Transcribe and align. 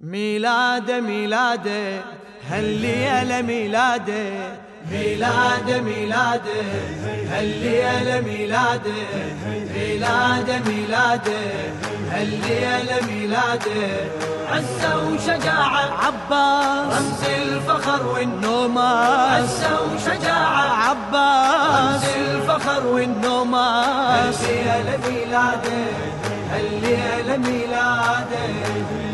ميلاده 0.00 1.00
ميلاده 1.00 2.00
هالليلة 2.50 3.42
ميلاده 3.42 4.32
ميلاده 4.90 5.80
ميلاده 5.80 6.60
هالليلة 7.30 8.20
ميلاده 8.20 8.92
ميلاده 9.74 10.58
ميلاده 10.66 11.38
هالليلة 12.10 13.06
ميلاده 13.06 14.10
عزة 14.50 15.08
وشجاعة 15.08 16.06
عباس 16.06 16.96
رمز 16.96 17.24
الفخر 17.24 18.06
والنوماس. 18.06 19.32
عزة 19.32 19.80
وشجاعة 19.94 20.88
عباس 20.88 22.04
رمز 22.04 22.16
الفخر 22.16 22.86
هالليلة 22.86 24.20
ميلاده 25.08 25.84
هالليلة 26.50 27.36
ميلاده 27.36 27.40
ليلة 27.40 27.40
مولد 27.40 28.90
قمر 28.90 29.09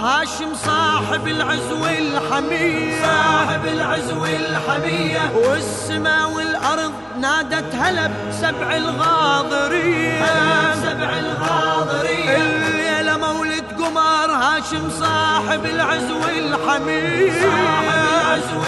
هاشم 0.00 0.54
صاحب 0.54 1.28
العزو 1.28 1.86
الحمية. 1.86 3.02
صاحب 3.02 3.66
العزو 3.66 4.24
الحمية. 4.24 5.32
والسماء 5.34 6.30
والأرض 6.30 6.92
نادت 7.20 7.74
هلب 7.74 8.12
سبع 8.32 8.76
الغاضرية 8.76 10.24
سبع 10.74 11.18
الغاضرية 11.18 12.36
الليلة 12.36 13.16
مولد 13.16 13.64
قمر 13.78 14.30
هاشم 14.30 14.90
صاحب 15.00 15.64
العزو 15.66 16.20
الحمية 16.28 17.32
صاحب 17.42 17.98
العزو 18.14 18.60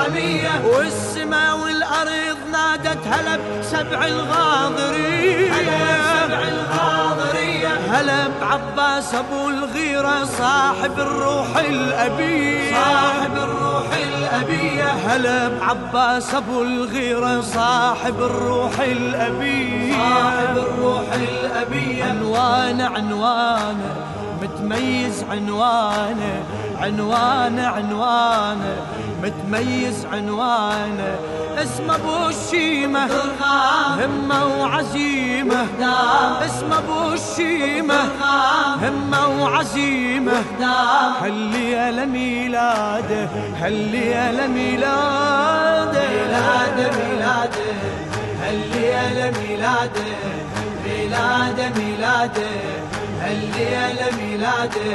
الحمية 0.00 0.76
والسماء 0.76 1.58
والأرض 1.58 2.36
نادت 2.52 3.06
هلب 3.06 3.40
سبع 3.62 4.06
الغاضرية. 4.06 5.52
سبع 5.52 6.42
الغاضرية. 6.48 7.68
هلب 7.68 8.32
عباس 8.42 9.14
أبو 9.14 9.48
الغيرة 9.48 10.24
صاحب 10.24 10.98
الروح 10.98 11.56
الأبية. 11.56 12.74
صاحب 12.74 13.36
الروح 13.36 13.86
الأبية. 14.08 14.84
هلب 14.84 15.58
عباس 15.62 16.34
أبو 16.34 16.62
الغيرة 16.62 17.40
صاحب 17.40 18.22
الروح 18.22 18.80
الأبية. 18.80 19.92
صاحب 19.92 20.58
الروح 20.58 21.04
الأبية. 21.12 22.04
عنوانه 22.04 22.86
عنوانه 22.86 23.94
متميز 24.42 25.24
عنوانه. 25.30 26.44
عنوانه 26.82 27.66
عنوانه 27.66 28.76
متميز 29.22 30.06
عنوانه 30.12 31.14
اسمه 31.62 31.94
أبو 31.94 32.28
الشيمة 32.28 33.08
همة 34.00 34.60
وعزيمة. 34.60 35.66
اسمه 36.46 36.78
أبو 36.78 37.12
الشيمة 37.12 38.00
همة 38.82 39.42
وعزيمة. 39.42 40.42
هالليلة 41.22 42.04
ميلاده 42.04 43.28
هالليلة 43.60 44.46
ميلاده 44.46 46.02
ميلاده 46.10 46.90
ميلاده 46.98 47.70
هالليلة 48.42 49.38
ميلاده 49.40 50.04
ميلاده 50.84 51.68
ميلاده 51.76 52.50
هالليلة 53.20 54.16
ميلاده 54.16 54.90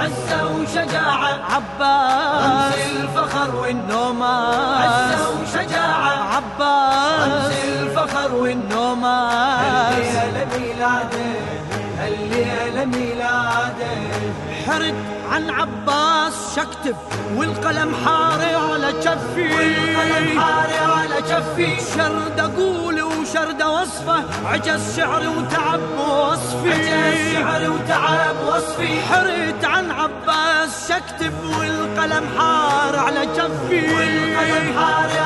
عزة 0.00 0.56
وشجاعة. 0.56 1.40
عباس. 1.54 2.74
الفخر 2.90 3.56
والنوم 3.56 4.18
نوماس 4.18 4.84
عزة 4.84 5.30
وشجاعة. 5.42 6.36
عباس. 6.36 7.52
الفخر 7.68 8.34
والنوم 8.34 9.00
نوماس 9.00 9.94
الليلة 9.98 10.46
ميلاده 10.58 11.37
الليلة 12.82 12.94
ميلاده 12.98 13.88
حرد 14.66 14.94
عن 15.30 15.50
عباس 15.50 16.56
شكتب 16.56 16.96
والقلم 17.36 17.94
حاري 18.04 18.54
على 18.54 18.92
جفي. 18.92 19.54
والقلم 19.54 20.40
حاري 20.40 20.78
على 20.78 21.22
جفي. 21.22 21.76
شرد 21.96 22.40
أقول 22.40 23.02
وشرد 23.02 23.62
وصفه 23.62 24.24
عجز 24.46 24.96
شعري 24.96 25.26
وتعب 25.26 25.80
وصفي 25.98 26.72
عجز 26.72 27.34
شعر 27.34 27.70
وتعب 27.70 28.36
وصفي. 28.46 29.00
حرد 29.00 29.64
عن 29.64 29.90
عباس 29.90 30.92
شكتب 30.92 31.32
والقلم 31.58 32.24
حار 32.38 32.96
على 32.96 33.26
جفي. 33.26 33.94
والقلم 33.94 34.78
حاري 34.78 35.17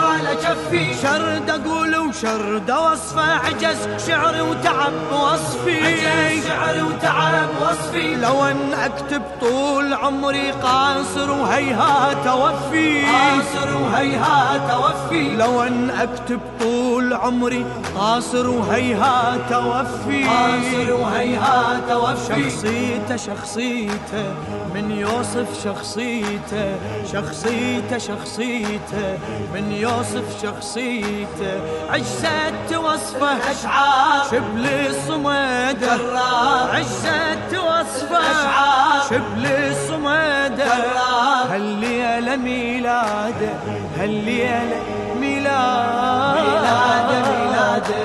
جفي 0.53 0.95
شرد 1.03 1.51
أقول 1.51 1.97
وشرد 1.97 2.71
وصفه 2.71 3.23
عجز 3.23 4.07
شعري 4.07 4.41
وتعب 4.41 4.93
وصفي. 5.13 5.87
عجز 5.87 6.47
شعر 6.49 6.85
وتعب 6.85 7.49
وصفي. 7.63 8.15
لو 8.17 8.45
أن 8.45 8.73
أكتب 8.73 9.23
طول 9.41 9.95
عمري 9.95 10.51
قاصر 10.51 11.31
وهيهات 11.31 12.27
أوفي. 12.27 13.03
قاصر 13.07 13.77
وهيهات 13.83 14.61
توفي 14.71 15.37
لو 15.37 15.63
أن 15.63 15.91
أكتب 15.91 16.41
طول 16.61 16.82
عمري 17.13 17.67
قاصر 17.97 18.49
وهيهات 18.51 19.53
اوفي 19.53 20.25
قاصر 20.25 20.93
وهيهات 20.93 21.89
توفي. 21.89 22.51
شخصيته 22.51 23.17
شخصيته 23.17 24.35
من 24.75 24.91
يوصف 24.91 25.65
شخصيته 25.65 26.77
شخصيته 27.13 27.99
شخصيته 27.99 29.19
من 29.55 29.73
يوصف 29.73 30.43
شخصيته 30.43 31.61
عجزت 31.91 32.77
وصفه 32.77 33.51
أشعار. 33.51 34.25
شبل 34.31 34.67
كرار. 35.81 36.77
عزت 36.77 37.59
وصفه 37.59 38.19
أشعار. 38.19 39.03
شبل 39.11 39.47
الصمد. 39.47 40.57
كرار. 40.57 41.47
هالليلة 41.51 42.37
ميلاده 42.37 43.53
هالليلة 43.99 44.92
ميلاده 45.43 46.43
ميلاده 46.43 47.19
ميلاده 47.31 48.03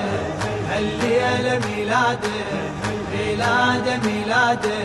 الليلة 0.78 1.54
ميلاده 1.66 2.38
ميلاده 3.12 3.96
ميلاده 4.04 4.78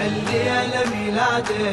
الليلة 0.00 0.80
ميلاده 0.94 1.64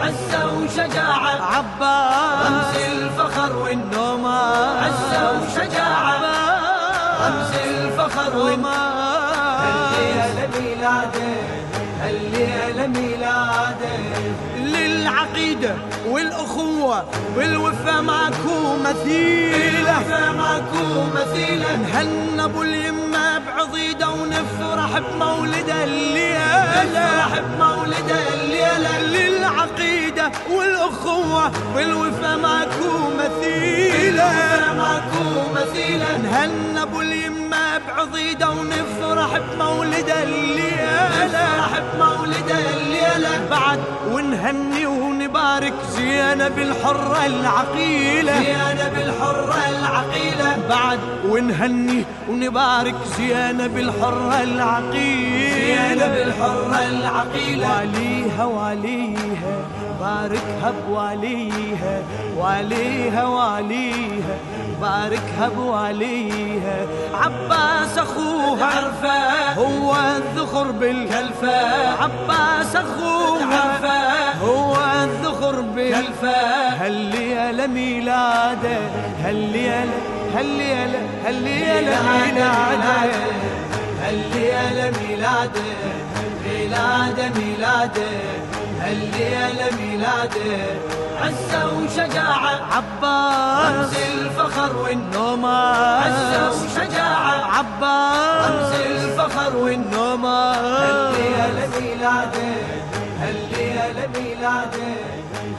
عزة 0.00 0.40
وشجاعة 0.54 1.34
رمز 1.34 1.40
عباس 1.56 2.76
الفخر 2.92 3.56
والنوم. 3.56 3.90
نوما 3.94 4.40
عزة 4.82 5.22
وشجاعة 5.40 6.18
رمز 7.26 7.52
الفخر 7.64 8.36
والنوم. 8.36 8.66
الليلة 9.66 10.48
ميلاده 10.60 11.30
للعقيدة 15.60 15.76
والأخوة 16.06 17.04
والوفا 17.36 18.00
ماكو 18.00 18.76
مثيلة. 18.84 20.02
فماكو 20.10 21.04
مثيلا 21.14 21.76
نهنى 21.76 22.44
أبو 22.44 22.62
اليمة 22.62 23.38
بعضيدة 23.38 24.08
ونفرح 24.08 24.98
بمولده 24.98 25.84
الليلة. 25.84 26.84
نفرح 26.84 27.38
بمولد 27.38 28.10
الليلة. 28.34 29.00
للعقيدة 29.00 30.30
والأخوة 30.50 31.52
والوفا 31.76 32.36
ماكو 32.36 33.10
مثيلة. 33.18 34.32
فماكو 34.56 35.52
مثيلا 35.54 36.18
نهنى 36.18 36.82
أبو 36.82 37.00
اليمة 37.00 37.78
بعضيدة 37.88 38.50
ونفرح 38.50 39.38
بمولده 39.38 40.22
الليلة. 40.22 40.60
نفرح 41.24 41.70
بعد 43.60 43.78
ونهني 44.12 44.86
ونبارك 44.86 45.72
زينب 45.96 46.58
الحرة 46.58 47.26
العقيلة. 47.26 48.32
زينب 48.42 48.94
الحرة 49.06 49.62
العقيلة. 49.68 50.56
بعد 50.68 50.98
ونهني 51.28 52.04
ونبارك 52.28 52.94
زينب 53.16 53.78
الحرة 53.78 54.42
العقيلة. 54.42 55.54
زينب 55.54 56.14
الحرة 56.26 56.88
العقيلة. 56.88 57.68
واليها 57.68 58.44
واليها 58.44 59.54
باركها 60.00 60.72
بواليها 60.88 62.02
واليها 62.38 63.24
واليها 63.26 64.36
باركها 64.80 65.48
بواليها. 65.56 66.86
عباس 67.14 67.98
أخوها 67.98 68.66
عرفة. 68.66 69.52
هو 69.52 69.96
الذخر 70.16 70.70
بالكلفة. 70.70 71.56
عباس 72.02 72.76
أخوها. 72.76 73.49
عرفة 73.52 74.32
هو 74.44 74.76
الذخر 75.04 75.60
بالكلفة 75.60 76.06
كلفة 76.06 76.68
هالليلة 76.68 77.66
ميلاده 77.66 78.78
هالليلة 79.24 79.88
هالليلة 80.34 81.00
هالليلة 81.24 82.02
ميلاده 82.02 83.30
الليلة 84.08 84.92
ميلاده 85.00 85.70
ميلاده 86.44 87.28
ميلاده. 87.36 88.10
الليلة 88.86 89.68
ميلاده 89.80 90.56
عزة 91.22 91.78
وشجاعة. 91.78 92.50
رمز 92.50 92.72
عباس 92.72 93.96
الفخر 94.12 94.76
والنوم. 94.76 95.10
نوما 95.14 95.58
عزة 96.04 96.50
وشجاعة. 96.50 97.34
رمز 97.34 97.58
عباس 97.58 98.80
الفخر 98.86 99.56
والنوم. 99.56 99.90
نوما 99.92 100.54
الليلة 101.10 101.68
ميلاده 101.80 102.79
هالليلة 103.20 104.06
ميلاده 104.14 104.88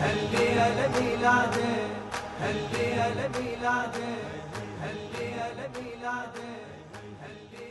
هالليلة 0.01 0.89
ميلاده 0.99 1.69
هالليلة 2.41 3.29
ميلاده 3.39 4.09
هالليلة 4.83 5.69
ميلاده 5.75 6.49
هالليلة 7.21 7.70